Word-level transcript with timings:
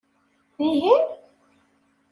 Dihin? 0.59 1.05